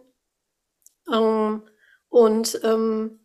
[1.10, 1.62] ähm,
[2.10, 3.18] und ähm,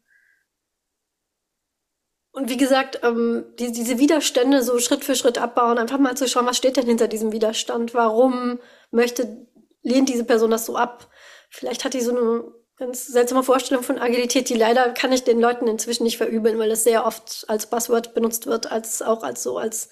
[2.32, 6.28] und wie gesagt, ähm, die, diese Widerstände so Schritt für Schritt abbauen, einfach mal zu
[6.30, 7.96] schauen, was steht denn hinter diesem Widerstand?
[7.96, 8.60] Warum
[8.92, 9.48] möchte,
[9.82, 11.10] lehnt diese Person das so ab?
[11.50, 12.44] Vielleicht hat die so eine
[12.78, 16.72] ganz seltsame Vorstellung von Agilität, die leider kann ich den Leuten inzwischen nicht verübeln, weil
[16.72, 19.90] es sehr oft als Buzzword benutzt wird, als auch als so als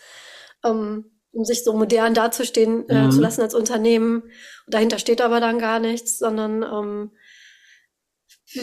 [0.64, 3.12] ähm, um sich so modern dazustehen äh, mhm.
[3.12, 4.22] zu lassen als Unternehmen.
[4.22, 7.12] Und dahinter steht aber dann gar nichts, sondern ähm,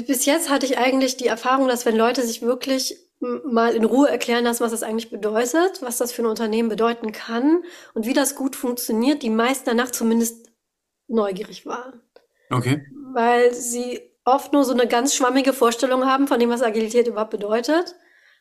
[0.07, 4.09] bis jetzt hatte ich eigentlich die Erfahrung, dass wenn Leute sich wirklich mal in Ruhe
[4.09, 7.63] erklären lassen, was das eigentlich bedeutet, was das für ein Unternehmen bedeuten kann
[7.95, 10.51] und wie das gut funktioniert, die meisten danach zumindest
[11.09, 12.01] neugierig waren.
[12.51, 12.85] Okay.
[13.13, 17.31] Weil sie oft nur so eine ganz schwammige Vorstellung haben von dem, was Agilität überhaupt
[17.31, 17.97] bedeutet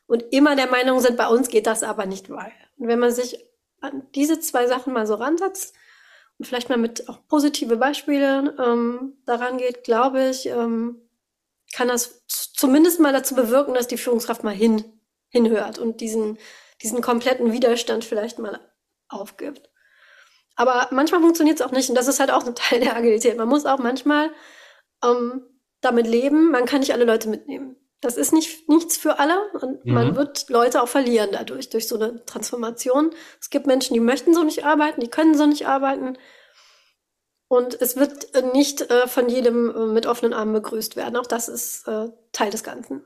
[0.08, 2.52] und immer der Meinung sind, bei uns geht das aber nicht weiter.
[2.78, 3.46] Und wenn man sich
[3.80, 5.74] an diese zwei Sachen mal so ransetzt
[6.38, 11.02] und vielleicht mal mit auch positive Beispiele ähm, daran geht, glaube ich, ähm,
[11.74, 14.84] kann das zumindest mal dazu bewirken, dass die Führungskraft mal hin,
[15.30, 16.38] hinhört und diesen,
[16.82, 18.60] diesen kompletten Widerstand vielleicht mal
[19.08, 19.70] aufgibt.
[20.56, 23.38] Aber manchmal funktioniert es auch nicht und das ist halt auch ein Teil der Agilität.
[23.38, 24.32] Man muss auch manchmal
[25.04, 25.46] ähm,
[25.82, 27.76] damit leben, man kann nicht alle Leute mitnehmen.
[28.00, 29.94] Das ist nicht nichts für alle und mhm.
[29.94, 33.12] man wird Leute auch verlieren dadurch, durch so eine Transformation.
[33.40, 36.18] Es gibt Menschen, die möchten so nicht arbeiten, die können so nicht arbeiten.
[37.48, 41.18] Und es wird nicht äh, von jedem äh, mit offenen Armen begrüßt werden.
[41.18, 43.04] Auch das ist äh, Teil des Ganzen.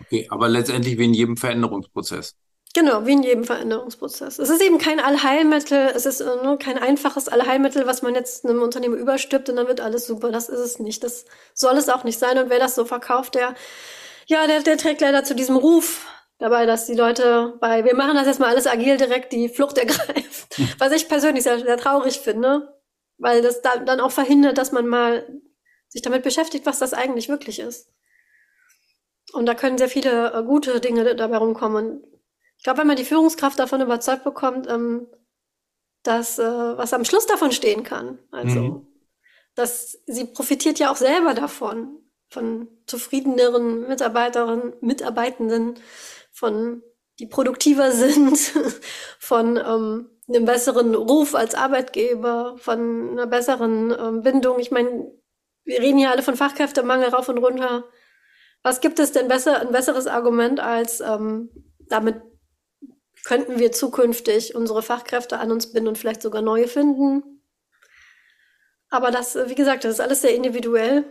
[0.00, 2.36] Okay, aber letztendlich wie in jedem Veränderungsprozess.
[2.74, 4.38] Genau, wie in jedem Veränderungsprozess.
[4.38, 8.62] Es ist eben kein Allheilmittel, es ist nur kein einfaches Allheilmittel, was man jetzt einem
[8.62, 10.30] Unternehmen überstülpt und dann wird alles super.
[10.30, 11.04] Das ist es nicht.
[11.04, 12.38] Das soll es auch nicht sein.
[12.38, 13.54] Und wer das so verkauft, der,
[14.26, 16.06] ja, der, der trägt leider zu diesem Ruf
[16.38, 19.76] dabei, dass die Leute bei, wir machen das jetzt mal alles agil direkt die Flucht
[19.78, 20.56] ergreift.
[20.78, 22.72] Was ich persönlich sehr, sehr traurig finde
[23.22, 25.26] weil das da, dann auch verhindert, dass man mal
[25.88, 27.88] sich damit beschäftigt, was das eigentlich wirklich ist.
[29.32, 32.02] Und da können sehr viele äh, gute Dinge dabei rumkommen.
[32.62, 35.08] Ich glaube, wenn man die Führungskraft davon überzeugt bekommt, ähm,
[36.04, 38.86] dass äh, was am Schluss davon stehen kann, also mhm.
[39.56, 41.98] dass sie profitiert ja auch selber davon,
[42.28, 45.74] von zufriedeneren Mitarbeiterinnen, Mitarbeitenden,
[46.30, 46.84] von
[47.18, 48.38] die produktiver sind,
[49.18, 54.60] von ähm, einem besseren Ruf als Arbeitgeber, von einer besseren ähm, Bindung.
[54.60, 55.10] Ich meine,
[55.64, 57.86] wir reden hier alle von Fachkräftemangel rauf und runter.
[58.62, 61.50] Was gibt es denn besser, ein besseres Argument als ähm,
[61.88, 62.22] damit
[63.24, 67.42] könnten wir zukünftig unsere Fachkräfte an uns binden und vielleicht sogar neue finden?
[68.90, 71.04] Aber das, wie gesagt, das ist alles sehr individuell.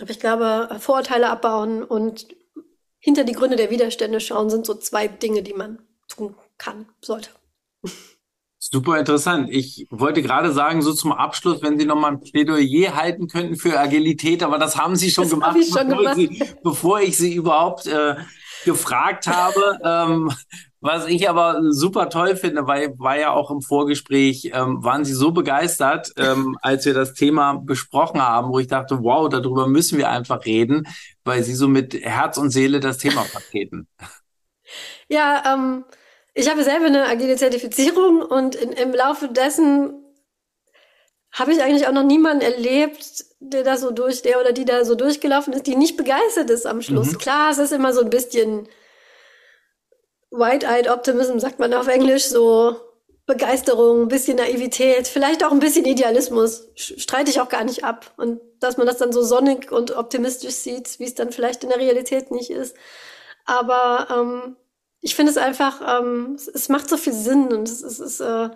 [0.00, 2.26] Aber ich glaube, Vorurteile abbauen und
[2.98, 7.30] hinter die Gründe der Widerstände schauen sind so zwei Dinge, die man tun kann, sollte.
[8.58, 9.48] Super interessant.
[9.50, 13.80] Ich wollte gerade sagen, so zum Abschluss, wenn Sie nochmal ein Plädoyer halten könnten für
[13.80, 16.16] Agilität, aber das haben Sie schon das gemacht, schon bevor, gemacht.
[16.16, 18.16] Sie, bevor, ich Sie überhaupt äh,
[18.66, 19.78] gefragt habe.
[19.82, 20.32] ähm,
[20.80, 25.12] was ich aber super toll finde, weil war ja auch im Vorgespräch, ähm, waren Sie
[25.12, 29.98] so begeistert, ähm, als wir das Thema besprochen haben, wo ich dachte, wow, darüber müssen
[29.98, 30.86] wir einfach reden,
[31.24, 33.86] weil Sie so mit Herz und Seele das Thema vertreten.
[35.08, 35.84] Ja, ähm,
[36.32, 39.94] ich habe selber eine agile Zertifizierung und in, im Laufe dessen
[41.32, 44.84] habe ich eigentlich auch noch niemanden erlebt, der da so durch, der oder die da
[44.84, 47.12] so durchgelaufen ist, die nicht begeistert ist am Schluss.
[47.14, 47.18] Mhm.
[47.18, 48.68] Klar, es ist immer so ein bisschen
[50.30, 52.76] White-Eyed Optimism, sagt man auf Englisch, so
[53.26, 58.12] Begeisterung, ein bisschen Naivität, vielleicht auch ein bisschen Idealismus, streite ich auch gar nicht ab.
[58.16, 61.70] Und dass man das dann so sonnig und optimistisch sieht, wie es dann vielleicht in
[61.70, 62.76] der Realität nicht ist.
[63.44, 64.56] Aber ähm,
[65.00, 68.50] ich finde es einfach, ähm, es, es, macht so viel Sinn und es, es, äh,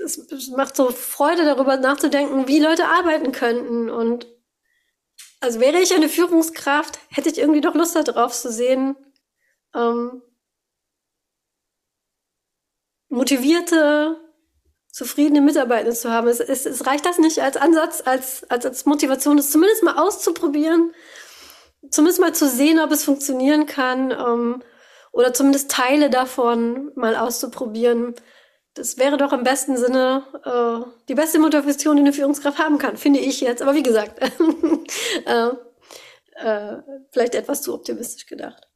[0.00, 3.90] es, es macht so Freude darüber nachzudenken, wie Leute arbeiten könnten.
[3.90, 4.26] Und
[5.40, 8.96] also wäre ich eine Führungskraft, hätte ich irgendwie doch Lust darauf zu sehen,
[9.74, 10.22] ähm,
[13.12, 14.18] motivierte,
[14.90, 16.28] zufriedene Mitarbeiter zu haben.
[16.28, 19.98] Es, es, es reicht das nicht als Ansatz, als, als, als Motivation, das zumindest mal
[19.98, 20.92] auszuprobieren,
[21.90, 24.10] zumindest mal zu sehen, ob es funktionieren kann.
[24.10, 24.62] Ähm,
[25.12, 28.14] oder zumindest Teile davon mal auszuprobieren.
[28.74, 32.96] Das wäre doch im besten Sinne äh, die beste Motivation, die eine Führungskraft haben kann,
[32.96, 33.60] finde ich jetzt.
[33.60, 34.20] Aber wie gesagt,
[35.26, 35.48] äh,
[36.36, 36.78] äh,
[37.10, 38.66] vielleicht etwas zu optimistisch gedacht.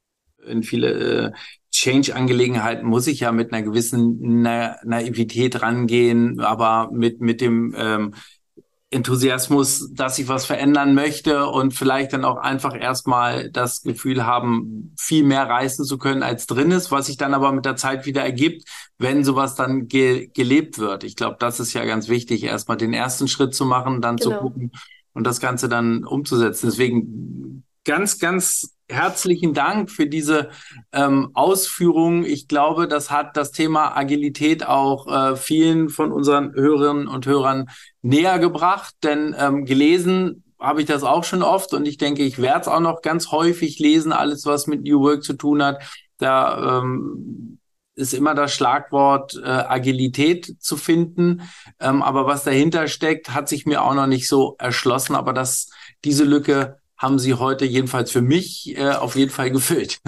[0.46, 1.33] In viele äh,
[1.76, 8.14] Change-Angelegenheiten muss ich ja mit einer gewissen Na Naivität rangehen, aber mit, mit dem ähm,
[8.88, 14.94] Enthusiasmus, dass ich was verändern möchte und vielleicht dann auch einfach erstmal das Gefühl haben,
[14.98, 18.06] viel mehr reißen zu können, als drin ist, was sich dann aber mit der Zeit
[18.06, 21.04] wieder ergibt, wenn sowas dann ge gelebt wird.
[21.04, 24.30] Ich glaube, das ist ja ganz wichtig, erstmal den ersten Schritt zu machen, dann genau.
[24.30, 24.72] zu gucken
[25.12, 26.68] und das Ganze dann umzusetzen.
[26.68, 30.51] Deswegen ganz, ganz herzlichen Dank für diese
[30.92, 32.25] ähm, Ausführungen.
[32.25, 37.68] Ich glaube, das hat das Thema Agilität auch äh, vielen von unseren Hörerinnen und Hörern
[38.03, 42.40] näher gebracht, denn ähm, gelesen habe ich das auch schon oft und ich denke, ich
[42.40, 45.83] werde es auch noch ganz häufig lesen, alles was mit New Work zu tun hat.
[46.18, 47.59] Da ähm,
[47.94, 51.42] ist immer das Schlagwort äh, Agilität zu finden.
[51.81, 55.14] Ähm, aber was dahinter steckt, hat sich mir auch noch nicht so erschlossen.
[55.14, 55.70] Aber das,
[56.05, 59.98] diese Lücke haben Sie heute jedenfalls für mich äh, auf jeden Fall gefüllt.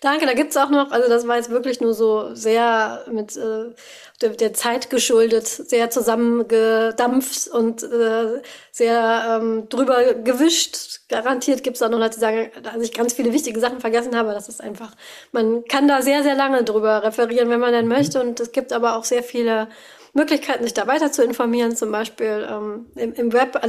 [0.00, 3.74] Danke, da gibt's auch noch, also das war jetzt wirklich nur so sehr mit äh,
[4.22, 11.00] der, der Zeit geschuldet, sehr zusammengedampft und äh, sehr ähm, drüber gewischt.
[11.08, 14.32] Garantiert gibt's auch noch Leute, die sagen, dass ich ganz viele wichtige Sachen vergessen habe.
[14.32, 14.94] Das ist einfach,
[15.32, 17.92] man kann da sehr, sehr lange drüber referieren, wenn man denn mhm.
[17.92, 18.20] möchte.
[18.20, 19.68] Und es gibt aber auch sehr viele
[20.14, 23.60] Möglichkeiten, sich da weiter zu informieren, zum Beispiel ähm, im, im Web.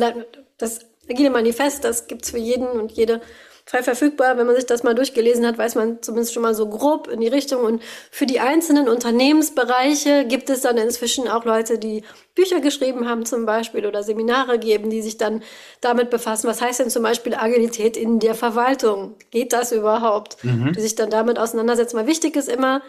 [0.57, 3.21] Das Agile Manifest, das gibt's für jeden und jede
[3.65, 4.37] frei verfügbar.
[4.37, 7.21] Wenn man sich das mal durchgelesen hat, weiß man zumindest schon mal so grob in
[7.21, 7.63] die Richtung.
[7.63, 12.03] Und für die einzelnen Unternehmensbereiche gibt es dann inzwischen auch Leute, die
[12.35, 15.43] Bücher geschrieben haben zum Beispiel oder Seminare geben, die sich dann
[15.79, 16.47] damit befassen.
[16.47, 19.15] Was heißt denn zum Beispiel Agilität in der Verwaltung?
[19.31, 20.43] Geht das überhaupt?
[20.43, 20.73] Mhm.
[20.73, 21.97] Die sich dann damit auseinandersetzen.
[21.97, 22.81] Weil wichtig ist immer,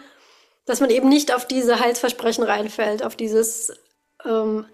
[0.65, 3.73] dass man eben nicht auf diese Heilsversprechen reinfällt, auf dieses
[4.25, 4.65] ähm,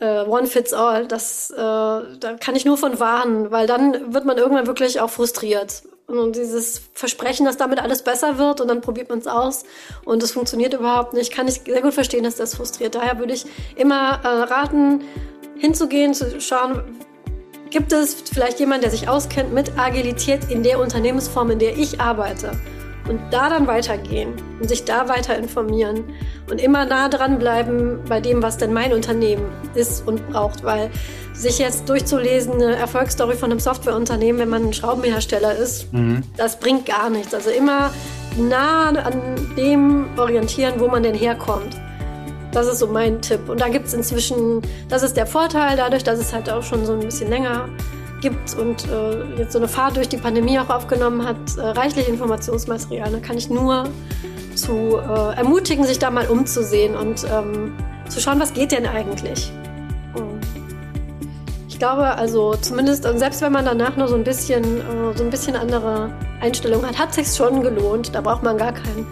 [0.00, 1.06] äh, One Fits All.
[1.06, 5.10] Das, äh, da kann ich nur von warnen, weil dann wird man irgendwann wirklich auch
[5.10, 5.82] frustriert.
[6.06, 9.64] Und dieses Versprechen, dass damit alles besser wird und dann probiert man es aus
[10.04, 12.94] und es funktioniert überhaupt nicht, kann ich sehr gut verstehen, dass das frustriert.
[12.94, 15.02] Daher würde ich immer äh, raten,
[15.56, 16.82] hinzugehen, zu schauen,
[17.70, 22.00] gibt es vielleicht jemand, der sich auskennt mit Agilität in der Unternehmensform, in der ich
[22.00, 22.52] arbeite
[23.08, 26.04] und da dann weitergehen und sich da weiter informieren
[26.50, 30.90] und immer nah dran bleiben bei dem, was denn mein Unternehmen ist und braucht, weil
[31.34, 36.22] sich jetzt durchzulesen, eine Erfolgsstory von einem Softwareunternehmen, wenn man ein Schraubenhersteller ist, mhm.
[36.36, 37.34] das bringt gar nichts.
[37.34, 37.90] Also immer
[38.38, 41.76] nah an dem orientieren, wo man denn herkommt.
[42.52, 43.48] Das ist so mein Tipp.
[43.48, 46.86] Und da gibt es inzwischen, das ist der Vorteil, dadurch, dass es halt auch schon
[46.86, 47.68] so ein bisschen länger
[48.20, 52.08] gibt und äh, jetzt so eine Fahrt durch die Pandemie auch aufgenommen hat, äh, reichlich
[52.08, 53.10] Informationsmaterial.
[53.10, 53.84] Da kann ich nur
[54.54, 57.74] zu äh, ermutigen, sich da mal umzusehen und ähm,
[58.08, 59.52] zu schauen, was geht denn eigentlich.
[61.74, 65.24] Ich glaube, also zumindest, und selbst wenn man danach nur so ein bisschen, äh, so
[65.24, 66.08] ein bisschen andere
[66.40, 68.14] Einstellung hat, hat sich schon gelohnt.
[68.14, 69.08] Da braucht man gar keinen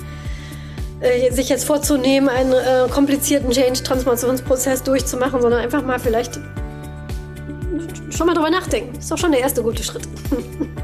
[1.01, 6.38] äh, sich jetzt vorzunehmen, einen äh, komplizierten Change-Transformationsprozess durchzumachen, sondern einfach mal vielleicht
[8.11, 8.99] schon mal drüber nachdenken.
[8.99, 10.03] Ist doch schon der erste gute Schritt.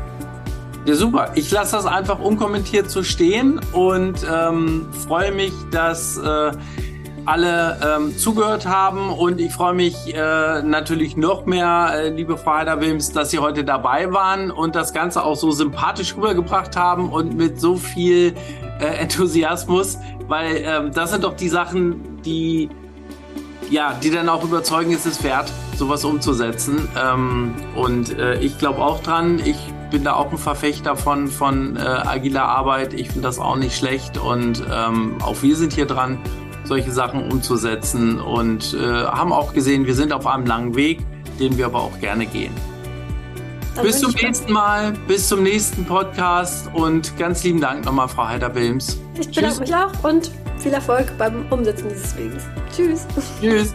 [0.87, 1.33] Ja, super.
[1.35, 6.53] Ich lasse das einfach unkommentiert so stehen und ähm, freue mich, dass äh,
[7.27, 12.55] alle ähm, zugehört haben und ich freue mich äh, natürlich noch mehr, äh, liebe Frau
[12.55, 17.37] Heider-Wilms, dass Sie heute dabei waren und das Ganze auch so sympathisch rübergebracht haben und
[17.37, 18.35] mit so viel
[18.81, 22.71] äh, Enthusiasmus, weil ähm, das sind doch die Sachen, die
[23.71, 26.89] ja, die dann auch überzeugen, ist es wert, sowas umzusetzen.
[27.01, 29.41] Ähm, und äh, ich glaube auch dran.
[29.45, 29.59] Ich
[29.91, 32.95] bin da auch ein Verfechter von, von äh, agiler Arbeit.
[32.95, 36.19] Ich finde das auch nicht schlecht und ähm, auch wir sind hier dran,
[36.65, 41.01] solche Sachen umzusetzen und äh, haben auch gesehen, wir sind auf einem langen Weg,
[41.41, 42.53] den wir aber auch gerne gehen.
[43.75, 48.27] Dann bis zum nächsten Mal, bis zum nächsten Podcast und ganz lieben Dank nochmal, Frau
[48.27, 48.99] Heider-Wilms.
[49.19, 52.45] Ich bedanke mich auch und viel Erfolg beim Umsetzen dieses Weges.
[52.75, 53.07] Tschüss.
[53.41, 53.75] Tschüss.